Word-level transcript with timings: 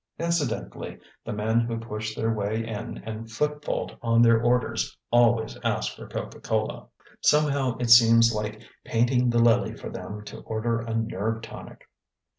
(Incidentally, 0.17 0.97
the 1.23 1.31
men 1.31 1.59
who 1.59 1.77
push 1.77 2.15
their 2.15 2.33
way 2.33 2.65
in 2.65 2.97
and 3.05 3.27
footfault 3.31 3.99
on 4.01 4.23
their 4.23 4.41
orders 4.41 4.97
always 5.11 5.59
ask 5.63 5.95
for 5.95 6.07
"Coca 6.07 6.39
Cola." 6.39 6.87
Somehow 7.21 7.77
it 7.77 7.91
seems 7.91 8.33
like 8.33 8.63
painting 8.83 9.29
the 9.29 9.37
lily 9.37 9.75
for 9.75 9.89
them 9.91 10.23
to 10.25 10.39
order 10.39 10.79
a 10.79 10.95
nerve 10.95 11.43
tonic.) 11.43 11.87